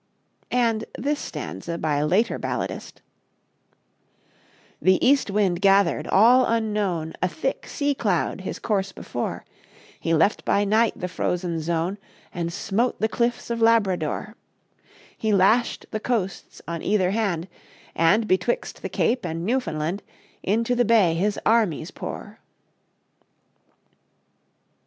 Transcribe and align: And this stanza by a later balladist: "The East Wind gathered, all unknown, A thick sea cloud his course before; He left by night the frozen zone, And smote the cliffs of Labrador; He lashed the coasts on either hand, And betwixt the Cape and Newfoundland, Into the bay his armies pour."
And 0.55 0.85
this 0.97 1.19
stanza 1.19 1.77
by 1.77 1.97
a 1.97 2.07
later 2.07 2.39
balladist: 2.39 3.03
"The 4.81 4.97
East 5.07 5.29
Wind 5.29 5.61
gathered, 5.61 6.07
all 6.07 6.43
unknown, 6.47 7.13
A 7.21 7.27
thick 7.27 7.67
sea 7.67 7.93
cloud 7.93 8.41
his 8.41 8.57
course 8.57 8.91
before; 8.91 9.45
He 9.99 10.15
left 10.15 10.43
by 10.43 10.63
night 10.65 10.93
the 10.99 11.07
frozen 11.07 11.61
zone, 11.61 11.99
And 12.33 12.51
smote 12.51 12.99
the 12.99 13.07
cliffs 13.07 13.51
of 13.51 13.61
Labrador; 13.61 14.35
He 15.15 15.31
lashed 15.31 15.85
the 15.91 15.99
coasts 15.99 16.63
on 16.67 16.81
either 16.81 17.11
hand, 17.11 17.47
And 17.93 18.27
betwixt 18.27 18.81
the 18.81 18.89
Cape 18.89 19.23
and 19.23 19.45
Newfoundland, 19.45 20.01
Into 20.41 20.73
the 20.73 20.83
bay 20.83 21.13
his 21.13 21.37
armies 21.45 21.91
pour." 21.91 22.39